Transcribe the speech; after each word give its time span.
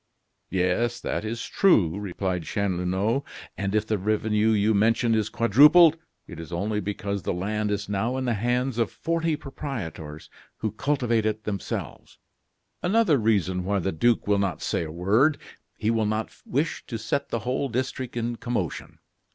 "Yes, 0.49 0.99
that 0.99 1.23
is 1.23 1.45
true," 1.45 1.99
replied 1.99 2.41
Chanlouineau; 2.45 3.23
"and 3.55 3.75
if 3.75 3.85
the 3.85 3.99
revenue 3.99 4.49
you 4.49 4.73
mention 4.73 5.13
is 5.13 5.29
quadrupled, 5.29 5.95
it 6.25 6.39
is 6.39 6.51
only 6.51 6.79
because 6.79 7.21
the 7.21 7.31
land 7.35 7.69
is 7.69 7.87
now 7.87 8.17
in 8.17 8.25
the 8.25 8.33
hands 8.33 8.79
of 8.79 8.89
forty 8.89 9.35
proprietors 9.35 10.27
who 10.57 10.71
cultivate 10.71 11.27
it 11.27 11.43
themselves." 11.43 12.17
"Another 12.81 13.19
reason 13.19 13.63
why 13.63 13.77
the 13.77 13.91
duke 13.91 14.25
will 14.25 14.39
not 14.39 14.63
say 14.63 14.83
a 14.85 14.91
word; 14.91 15.37
he 15.77 15.91
will 15.91 16.07
not 16.07 16.35
wish 16.47 16.83
to 16.87 16.97
set 16.97 17.29
the 17.29 17.37
whole 17.45 17.69
district 17.69 18.17
in 18.17 18.37
commotion. 18.37 18.97